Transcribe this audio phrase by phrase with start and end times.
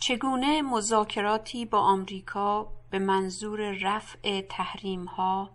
[0.00, 5.50] چگونه مذاکراتی با آمریکا به منظور رفع تحریمها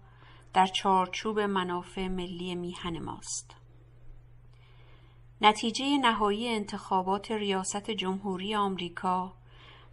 [0.54, 3.56] در چارچوب منافع ملی میهن ماست؟
[5.42, 9.34] نتیجه نهایی انتخابات ریاست جمهوری آمریکا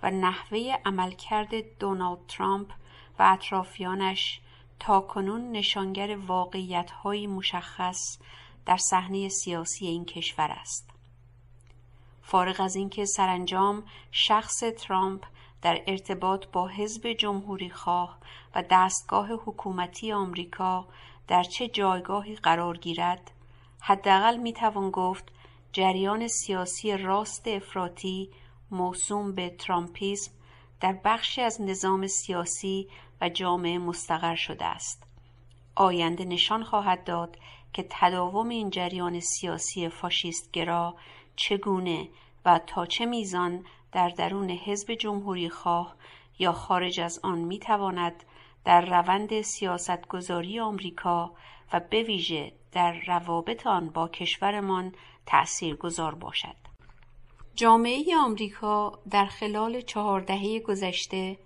[0.02, 2.72] و نحوه عملکرد دونالد ترامپ
[3.18, 4.40] و اطرافیانش
[4.80, 8.18] تاکنون نشانگر واقعیتهایی مشخص
[8.66, 10.99] در صحنه سیاسی این کشور است.
[12.30, 13.82] فارغ از اینکه سرانجام
[14.12, 15.24] شخص ترامپ
[15.62, 18.18] در ارتباط با حزب جمهوریخواه
[18.54, 20.86] و دستگاه حکومتی آمریکا
[21.28, 23.30] در چه جایگاهی قرار گیرد
[23.80, 25.24] حداقل می‌توان گفت
[25.72, 28.30] جریان سیاسی راست افراطی
[28.70, 30.32] موسوم به ترامپیسم
[30.80, 32.88] در بخشی از نظام سیاسی
[33.20, 35.02] و جامعه مستقر شده است.
[35.76, 37.38] آینده نشان خواهد داد
[37.72, 40.94] که تداوم این جریان سیاسی فاشیستگرا
[41.40, 42.08] چگونه
[42.44, 45.94] و تا چه میزان در درون حزب جمهوریخواه
[46.38, 48.24] یا خارج از آن می‌تواند
[48.64, 51.32] در روند سیاستگذاری آمریکا
[51.72, 54.94] و بویژه در روابط آن با کشورمان
[55.26, 56.56] تأثیرگذار باشد.
[57.54, 61.38] جامعه آمریکا در خلال چهار دهه گذشته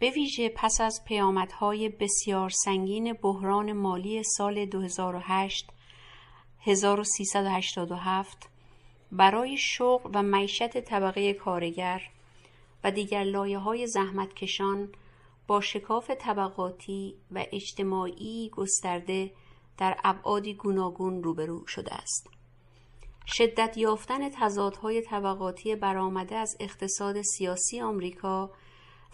[0.00, 5.70] بویژه پس از پیامدهای بسیار سنگین بحران مالی سال 2008
[6.60, 8.53] 1387
[9.12, 12.02] برای شغل و معیشت طبقه کارگر
[12.84, 14.88] و دیگر لایه های زحمتکشان
[15.46, 19.30] با شکاف طبقاتی و اجتماعی گسترده
[19.78, 22.30] در ابعادی گوناگون روبرو شده است.
[23.26, 28.50] شدت یافتن تضادهای طبقاتی برآمده از اقتصاد سیاسی آمریکا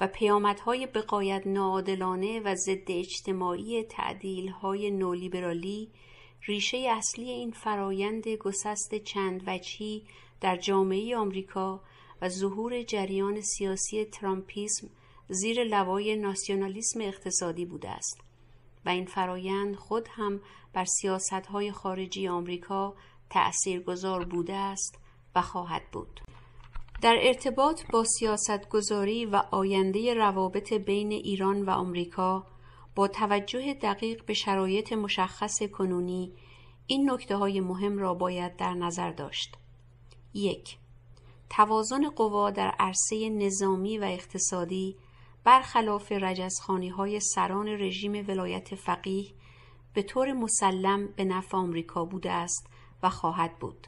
[0.01, 5.91] و پیامدهای بقایت ناعادلانه و ضد اجتماعی تعدیلهای نولیبرالی
[6.47, 10.03] ریشه اصلی این فرایند گسست چند وجهی
[10.41, 11.81] در جامعه آمریکا
[12.23, 14.91] و ظهور جریان سیاسی ترامپیسم
[15.29, 18.21] زیر لوای ناسیونالیسم اقتصادی بوده است
[18.87, 20.41] و این فرایند خود هم
[20.73, 22.95] بر سیاستهای خارجی آمریکا
[23.31, 24.99] تأثیرگذار بوده است
[25.35, 26.21] و خواهد بود.
[27.03, 32.47] در ارتباط با سیاستگذاری و آینده روابط بین ایران و آمریکا
[32.95, 36.33] با توجه دقیق به شرایط مشخص کنونی
[36.87, 39.57] این نکته های مهم را باید در نظر داشت.
[40.35, 40.79] یک
[41.51, 44.97] توازن قوا در عرصه نظامی و اقتصادی
[45.45, 49.27] برخلاف رجزخانی های سران رژیم ولایت فقیه
[49.95, 52.67] به طور مسلم به نفع آمریکا بوده است
[53.03, 53.87] و خواهد بود.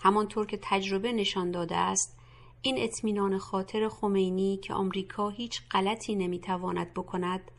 [0.00, 2.18] همانطور که تجربه نشان داده است
[2.62, 7.50] این اطمینان خاطر خمینی که آمریکا هیچ غلطی نمی‌تواند بکند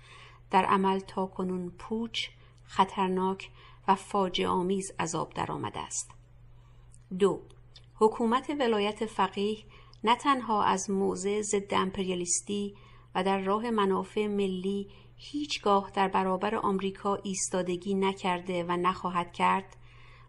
[0.56, 2.28] در عمل تا کنون پوچ
[2.64, 3.50] خطرناک
[3.88, 6.12] و فاجعه آمیز عذاب درآمده است
[7.20, 7.42] دو
[7.96, 9.58] حکومت ولایت فقیه
[10.04, 12.76] نه تنها از موضع ضد امپریالیستی
[13.16, 19.76] و در راه منافع ملی هیچگاه در برابر آمریکا ایستادگی نکرده و نخواهد کرد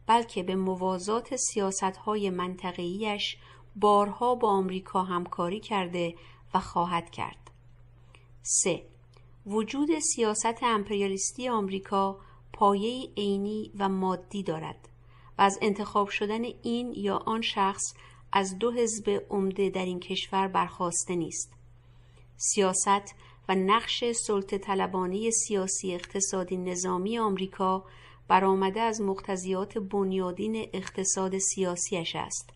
[0.06, 3.36] بلکه به موازات سیاستهای منطقیش
[3.76, 6.14] بارها با آمریکا همکاری کرده
[6.54, 7.50] و خواهد کرد.
[8.42, 8.95] 3.
[9.46, 12.18] وجود سیاست امپریالیستی آمریکا
[12.52, 14.88] پایه عینی و مادی دارد
[15.38, 17.82] و از انتخاب شدن این یا آن شخص
[18.32, 21.52] از دو حزب عمده در این کشور برخواسته نیست.
[22.36, 23.14] سیاست
[23.48, 27.84] و نقش سلطه طلبانه سیاسی اقتصادی نظامی آمریکا
[28.28, 32.50] برآمده از مقتضیات بنیادین اقتصاد سیاسیش است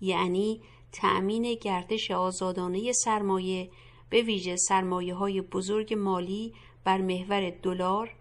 [0.00, 0.60] یعنی
[0.92, 3.70] تأمین گردش آزادانه سرمایه
[4.10, 6.54] به ویژه سرمایه های بزرگ مالی
[6.84, 8.14] بر محور دلار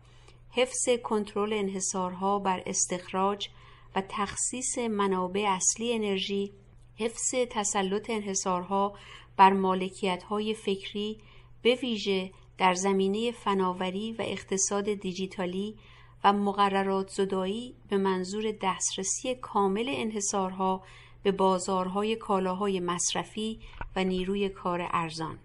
[0.51, 3.49] حفظ کنترل انحصارها بر استخراج
[3.95, 6.51] و تخصیص منابع اصلی انرژی
[6.95, 8.93] حفظ تسلط انحصارها
[9.37, 11.19] بر مالکیت های فکری
[11.61, 15.75] به ویژه در زمینه فناوری و اقتصاد دیجیتالی
[16.23, 20.83] و مقررات زدایی به منظور دسترسی کامل انحصارها
[21.23, 23.59] به بازارهای کالاهای مصرفی
[23.95, 25.39] و نیروی کار ارزان.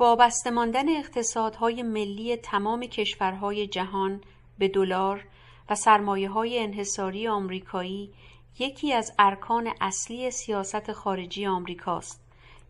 [0.00, 4.20] وابسته ماندن اقتصادهای ملی تمام کشورهای جهان
[4.58, 5.24] به دلار
[5.70, 8.12] و سرمایه های انحصاری آمریکایی
[8.58, 12.24] یکی از ارکان اصلی سیاست خارجی آمریکاست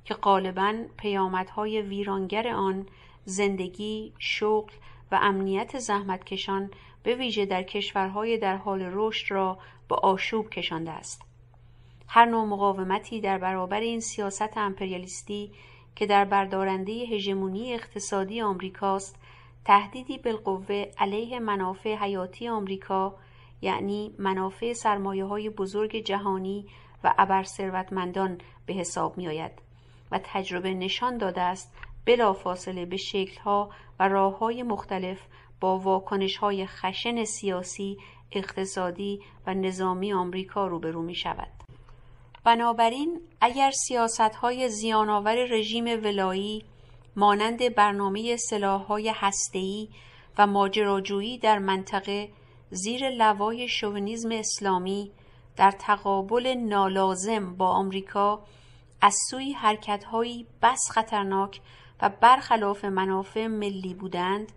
[0.05, 2.87] که غالبا پیامدهای ویرانگر آن
[3.25, 4.73] زندگی، شغل
[5.13, 6.71] و امنیت زحمتکشان
[7.03, 9.59] به ویژه در کشورهای در حال رشد را
[9.89, 11.23] به آشوب کشانده است.
[12.07, 15.53] هر نوع مقاومتی در برابر این سیاست امپریالیستی
[15.99, 19.17] که در بردارنده هژمونی اقتصادی آمریکاست
[19.65, 23.15] تهدیدی بالقوه علیه منافع حیاتی آمریکا
[23.63, 26.67] یعنی منافع سرمایه های بزرگ جهانی
[27.05, 29.53] و ابرثروتمندان به حساب می آید
[30.11, 31.75] و تجربه نشان داده است
[32.07, 35.21] بلافاصله به شکلها و راههای مختلف
[35.61, 37.99] با واکنشهای خشن سیاسی،
[38.33, 41.58] اقتصادی و نظامی آمریکا روبرو می شود.
[42.49, 46.65] بنابراین اگر سیاستهای زیانآور رژیم ولایی
[47.17, 49.89] مانند برنامه سلاحهای هسته‌ای
[50.39, 52.29] و ماجراجویی در منطقه
[52.71, 55.11] زیر لوای شوونیزم اسلامی
[55.57, 58.43] در تقابل نالازم با آمریکا
[59.01, 61.61] از سوی حرکتهایی بس خطرناک
[62.03, 64.53] و برخلاف منافع ملی بودند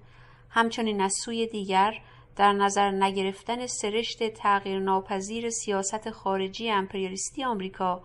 [0.49, 1.93] همچنین از سوی دیگر
[2.35, 8.01] در نظر نگرفتن سرشت تغییرناپذیر سیاست خارجی امپریالیستی آمریکا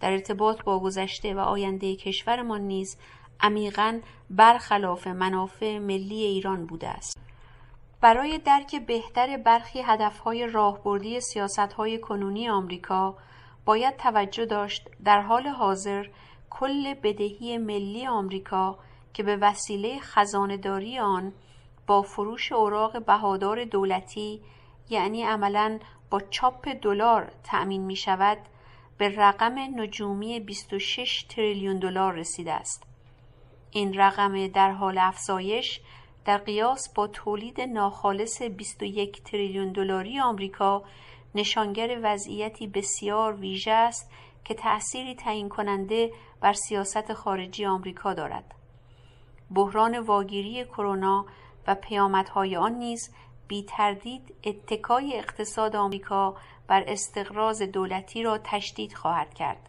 [0.00, 2.96] در ارتباط با گذشته و آینده کشورمان نیز
[3.40, 4.00] عمیقا
[4.30, 7.18] برخلاف منافع ملی ایران بوده است.
[8.00, 13.16] برای درک بهتر برخی هدفهای راهبردی سیاستهای کنونی آمریکا
[13.64, 16.06] باید توجه داشت در حال حاضر
[16.50, 18.78] کل بدهی ملی آمریکا
[19.14, 21.32] که به وسیله خزانهداری آن
[21.90, 24.40] با فروش اوراق بهادار دولتی
[24.90, 25.78] یعنی عملا
[26.10, 28.38] با چاپ دلار تأمین می شود
[28.98, 32.82] به رقم نجومی 26 تریلیون دلار رسیده است
[33.70, 35.80] این رقم در حال افزایش
[36.24, 40.82] در قیاس با تولید ناخالص 21 تریلیون دلاری آمریکا
[41.34, 44.10] نشانگر وضعیتی بسیار ویژه است
[44.44, 48.54] که تأثیری تعیین کننده بر سیاست خارجی آمریکا دارد.
[49.50, 51.26] بحران واگیری کرونا
[51.66, 53.14] و پیامدهای آن نیز
[53.48, 56.36] بی تردید اتکای اقتصاد آمریکا
[56.68, 59.68] بر استقراض دولتی را تشدید خواهد کرد.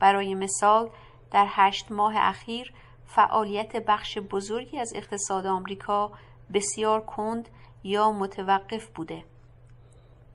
[0.00, 0.90] برای مثال
[1.30, 2.72] در هشت ماه اخیر
[3.06, 6.12] فعالیت بخش بزرگی از اقتصاد آمریکا
[6.54, 7.48] بسیار کند
[7.84, 9.24] یا متوقف بوده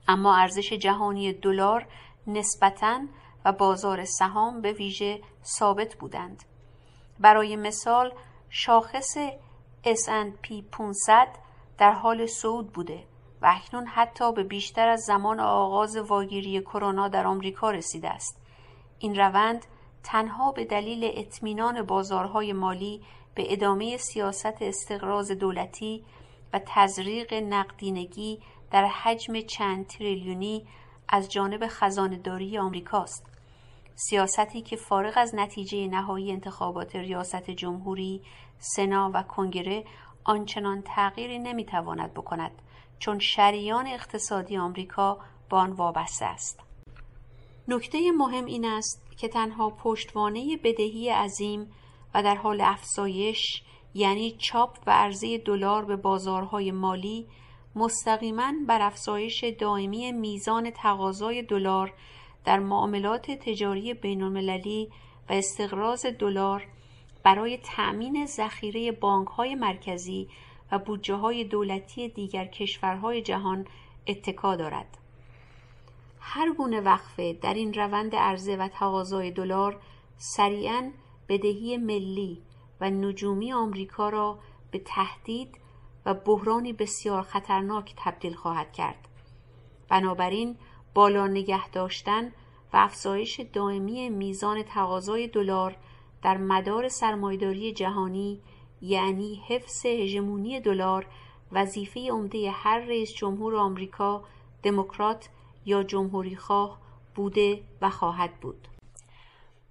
[0.08, 1.88] اما ارزش جهانی دلار
[2.28, 3.00] نسبتاً
[3.46, 5.22] و بازار سهام به ویژه
[5.60, 6.44] ثابت بودند
[7.20, 8.14] برای مثال
[8.50, 9.18] شاخص
[9.86, 11.28] S&P 500
[11.78, 13.04] در حال صعود بوده
[13.42, 18.42] و اکنون حتی به بیشتر از زمان آغاز واگیری کرونا در آمریکا رسیده است.
[19.00, 19.66] این روند
[20.04, 23.02] تنها به دلیل اطمینان بازارهای مالی
[23.36, 26.04] به ادامه سیاست استقراض دولتی
[26.54, 28.40] و تزریق نقدینگی
[28.72, 30.68] در حجم چند تریلیونی
[31.10, 33.31] از جانب خزانهداری آمریکاست.
[34.10, 38.22] سیاستی که فارغ از نتیجه نهایی انتخابات ریاست جمهوری،
[38.58, 39.84] سنا و کنگره
[40.24, 42.52] آنچنان تغییری نمی‌تواند بکند
[43.00, 45.18] چون شریان اقتصادی آمریکا
[45.50, 46.60] با آن وابسته است.
[47.68, 51.72] نکته مهم این است که تنها پشتوانه بدهی عظیم
[52.14, 53.64] و در حال افزایش
[53.94, 57.28] یعنی چاپ و عرضه دلار به بازارهای مالی
[57.76, 61.94] مستقیما بر افزایش دائمی میزان تقاضای دلار
[62.46, 64.90] در معاملات تجاری بین المللی
[65.30, 66.68] و استقراض دلار
[67.24, 68.98] برای تأمین ذخیره
[69.38, 70.28] های مرکزی
[70.72, 73.68] و بودجه های دولتی دیگر کشورهای جهان
[74.08, 74.98] اتکا دارد.
[76.20, 79.82] هر گونه وقفه در این روند عرضه و تقاضای دلار
[80.18, 80.92] سریعا
[81.30, 82.42] بدهی ملی
[82.82, 84.40] و نجومی آمریکا را
[84.72, 85.58] به تهدید
[86.06, 89.08] و بحرانی بسیار خطرناک تبدیل خواهد کرد
[89.90, 90.58] بنابراین
[90.94, 92.28] بالا نگه داشتن
[92.74, 95.78] و افزایش دائمی میزان تقاضای دلار
[96.24, 98.42] در مدار سرمایداری جهانی
[98.82, 101.08] یعنی حفظ هژمونی دلار
[101.52, 104.24] وظیفه عمده هر رئیس جمهور آمریکا
[104.64, 105.30] دموکرات
[105.66, 106.80] یا جمهوری خواه
[107.16, 108.68] بوده و خواهد بود.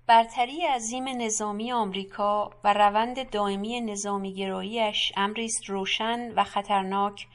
[0.06, 7.26] برتری عظیم نظامی آمریکا و روند دائمی نظامی گراییش امری روشن و خطرناک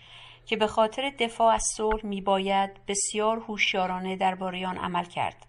[0.46, 5.46] که به خاطر دفاع از صلح میباید بسیار هوشیارانه درباره آن عمل کرد.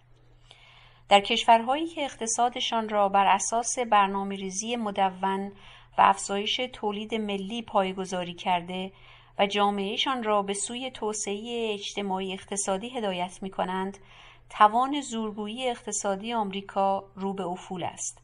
[1.09, 5.51] در کشورهایی که اقتصادشان را بر اساس برنامه ریزی مدون
[5.97, 8.91] و افزایش تولید ملی پایگذاری کرده
[9.39, 13.97] و جامعهشان را به سوی توسعه اجتماعی اقتصادی هدایت می کنند
[14.49, 18.21] توان زورگویی اقتصادی آمریکا رو به افول است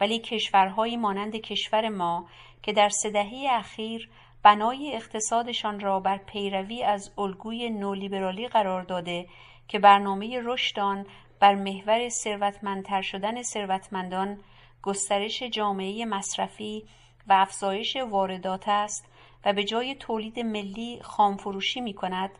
[0.00, 2.28] ولی کشورهایی مانند کشور ما
[2.62, 4.10] که در سه اخیر
[4.44, 9.26] بنای اقتصادشان را بر پیروی از الگوی نولیبرالی قرار داده
[9.68, 11.06] که برنامه رشد آن
[11.40, 14.38] بر محور ثروتمندتر شدن ثروتمندان
[14.82, 16.84] گسترش جامعه مصرفی
[17.28, 19.08] و افزایش واردات است
[19.44, 22.30] و به جای تولید ملی خامفروشی می کند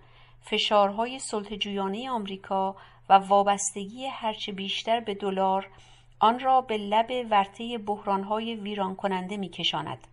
[0.43, 2.77] فشارهای سلطجویانه آمریکا
[3.09, 5.69] و وابستگی هرچه بیشتر به دلار
[6.21, 10.07] آن را به لب ورطه بحرانهای ویران کننده می کشاند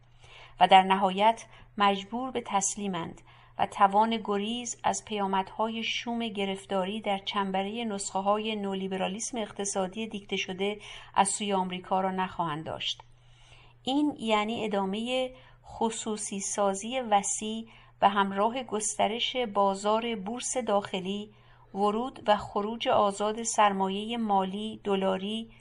[0.60, 1.46] و در نهایت
[1.78, 3.22] مجبور به تسلیمند
[3.60, 10.80] و توان گریز از پیامدهای شوم گرفتاری در چنبره نسخه های نولیبرالیسم اقتصادی دیکته شده
[11.16, 13.02] از سوی آمریکا را نخواهند داشت.
[13.84, 15.32] این یعنی ادامه
[15.66, 17.68] خصوصی سازی وسیع
[18.02, 21.30] و همراه گسترش بازار بورس داخلی
[21.74, 25.52] ورود و خروج آزاد سرمایه مالی دلاری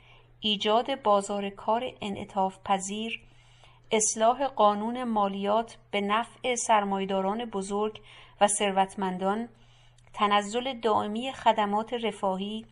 [0.41, 3.21] ایجاد بازار کار انعطاف پذیر
[3.93, 8.01] اصلاح قانون مالیات به نفع سرمایداران بزرگ
[8.41, 9.49] و ثروتمندان
[10.15, 12.67] تنزل دائمی خدمات رفاهی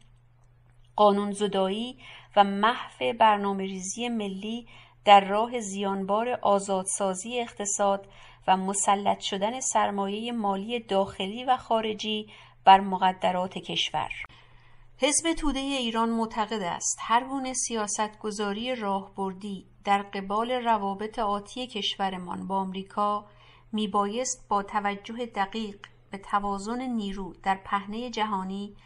[0.96, 1.98] قانون زدایی
[2.37, 4.66] و محو برنامه ریزی ملی
[5.04, 8.08] در راه زیانبار آزادسازی اقتصاد
[8.48, 12.26] و مسلط شدن سرمایه مالی داخلی و خارجی
[12.64, 14.10] بر مقدرات کشور.
[15.00, 22.57] حزب توده ایران معتقد است هر گونه سیاستگذاری راهبردی در قبال روابط آتی کشورمان با
[22.57, 23.26] آمریکا
[23.73, 28.76] میبایست با توجه دقیق به توازن نیرو در پهنه جهانی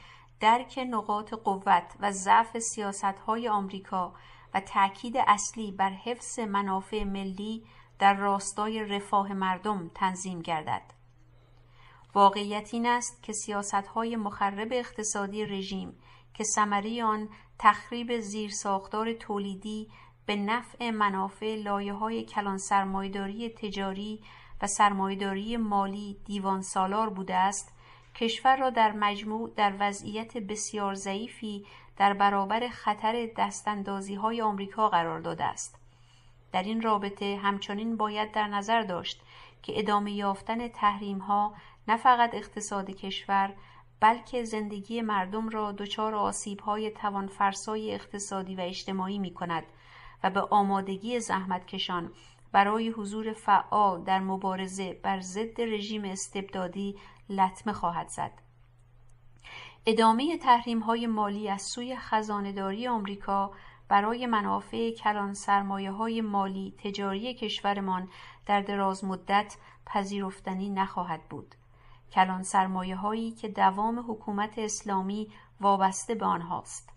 [0.41, 4.15] درک نقاط قوت و ضعف سیاستهای آمریکا
[4.55, 7.65] و تأکید اصلی بر حفظ منافع ملی
[7.99, 10.93] در راستای رفاه مردم تنظیم گردد.
[12.15, 15.99] واقعیت این است که سیاستهای مخرب اقتصادی رژیم
[16.35, 17.29] که ثمره آن
[17.59, 19.89] تخریب زیرساختار تولیدی
[20.27, 24.21] به نفع منافع لایه های کلان سرمایداری تجاری
[24.63, 27.73] و سرمایداری مالی دیوان سالار بوده است.
[28.15, 35.21] کشور را در مجموع در وضعیت بسیار ضعیفی در برابر خطر دستاندازی های آمریکا قرار
[35.21, 35.79] داده است.
[36.53, 39.23] در این رابطه همچنین باید در نظر داشت
[39.63, 41.55] که ادامه یافتن تحریم ها
[41.89, 43.55] نه فقط اقتصاد کشور
[44.01, 49.65] بلکه زندگی مردم را دچار آسیب های توانفرسای اقتصادی و اجتماعی می کند
[50.23, 52.13] و به آمادگی زحمتکشان
[52.53, 56.99] برای حضور فعال در مبارزه بر ضد رژیم استبدادی
[57.29, 58.33] لطمه خواهد زد.
[59.87, 63.53] ادامه تحریم های مالی از سوی خزانداری آمریکا
[63.89, 68.09] برای منافع کلان سرمایه های مالی تجاری کشورمان
[68.47, 71.55] در دراز مدت پذیرفتنی نخواهد بود.
[72.13, 76.93] کلان سرمایه هایی که دوام حکومت اسلامی وابسته به آنهاست.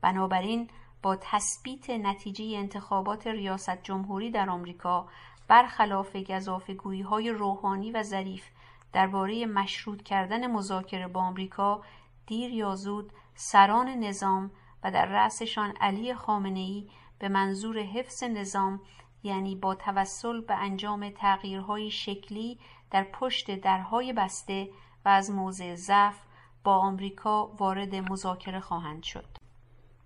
[0.00, 0.70] بنابراین
[1.02, 5.08] با تثبیت نتیجه انتخابات ریاست جمهوری در آمریکا
[5.48, 8.44] برخلاف گذافگویی های روحانی و ظریف
[8.92, 11.82] درباره مشروط کردن مذاکره با آمریکا
[12.26, 14.50] دیر یا زود سران نظام
[14.84, 16.84] و در رأسشان علی خامنه
[17.18, 18.80] به منظور حفظ نظام
[19.22, 22.58] یعنی با توسل به انجام تغییرهای شکلی
[22.90, 24.70] در پشت درهای بسته
[25.04, 26.18] و از موضع ضعف
[26.64, 29.41] با آمریکا وارد مذاکره خواهند شد.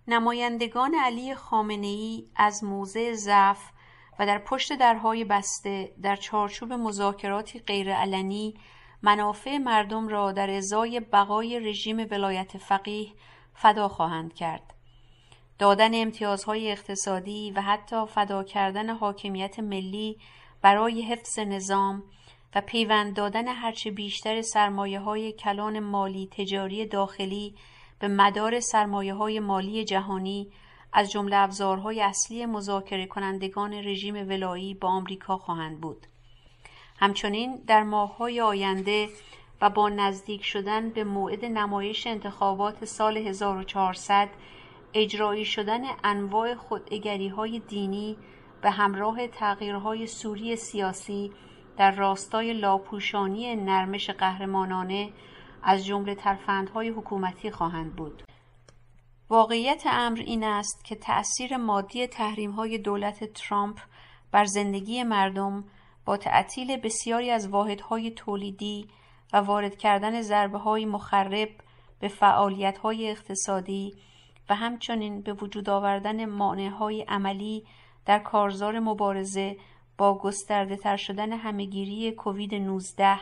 [0.08, 3.70] نمایندگان علی خامنه ای از موضع ضعف
[4.18, 8.54] و در پشت درهای بسته در چارچوب مذاکراتی غیرعلنی
[9.02, 13.08] منافع مردم را در ازای بقای رژیم ولایت فقیه
[13.54, 14.74] فدا خواهند کرد.
[15.58, 20.18] دادن امتیازهای اقتصادی و حتی فدا کردن حاکمیت ملی
[20.62, 22.02] برای حفظ نظام
[22.54, 27.54] و پیوند دادن هرچه بیشتر سرمایه های کلان مالی تجاری داخلی
[27.98, 30.52] به مدار سرمایه های مالی جهانی
[30.92, 36.06] از جمله ابزارهای اصلی مذاکره کنندگان رژیم ولایی با آمریکا خواهند بود.
[36.98, 39.08] همچنین در ماههای آینده
[39.60, 44.28] و با نزدیک شدن به موعد نمایش انتخابات سال 1400
[44.94, 48.16] اجرایی شدن انواع خودگری های دینی
[48.62, 51.32] به همراه تغییرهای سوری سیاسی
[51.76, 55.10] در راستای لاپوشانی نرمش قهرمانانه
[55.62, 58.22] از جمله ترفندهای حکومتی خواهند بود.
[59.30, 62.08] واقعیت امر این است که تأثیر مادی
[62.56, 63.78] های دولت ترامپ
[64.32, 65.64] بر زندگی مردم
[66.04, 68.88] با تعطیل بسیاری از واحدهای تولیدی
[69.32, 71.48] و وارد کردن ضربه های مخرب
[72.00, 73.94] به فعالیت های اقتصادی
[74.48, 77.64] و همچنین به وجود آوردن مانعهای عملی
[78.06, 79.56] در کارزار مبارزه
[79.98, 83.18] با گسترده تر شدن همهگیری کووید 19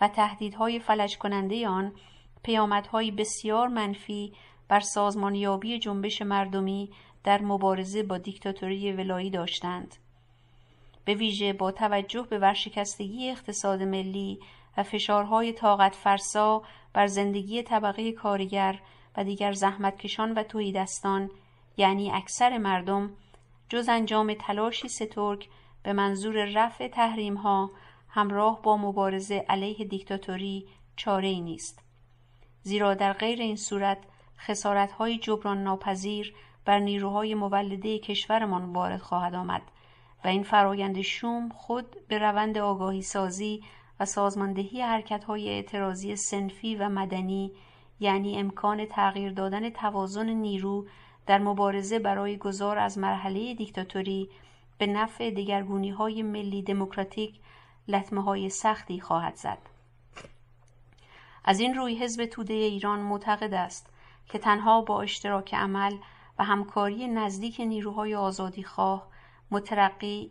[0.00, 1.92] و تهدیدهای فلج کننده آن
[2.42, 4.32] پیامدهای بسیار منفی
[4.68, 6.90] بر سازمانیابی جنبش مردمی
[7.24, 9.96] در مبارزه با دیکتاتوری ولایی داشتند.
[11.04, 14.38] به ویژه با توجه به ورشکستگی اقتصاد ملی
[14.76, 16.62] و فشارهای طاقت فرسا
[16.92, 18.80] بر زندگی طبقه کارگر
[19.16, 21.30] و دیگر زحمتکشان و دستان
[21.76, 23.10] یعنی اکثر مردم
[23.68, 25.48] جز انجام تلاشی سترک
[25.82, 27.70] به منظور رفع تحریم ها
[28.16, 31.82] همراه با مبارزه علیه دیکتاتوری چاره ای نیست.
[32.62, 33.98] زیرا در غیر این صورت
[34.38, 39.62] خسارت های جبران ناپذیر بر نیروهای مولده کشورمان وارد خواهد آمد
[40.24, 43.62] و این فرایند شوم خود به روند آگاهی سازی
[44.00, 47.52] و سازماندهی حرکتهای اعتراضی سنفی و مدنی
[48.00, 50.86] یعنی امکان تغییر دادن توازن نیرو
[51.26, 54.28] در مبارزه برای گذار از مرحله دیکتاتوری
[54.78, 57.40] به نفع دگرگونی های ملی دموکراتیک
[57.88, 59.58] لطمه های سختی خواهد زد.
[61.44, 63.90] از این روی حزب توده ایران معتقد است
[64.28, 65.96] که تنها با اشتراک عمل
[66.38, 69.08] و همکاری نزدیک نیروهای آزادیخواه
[69.50, 70.30] مترقی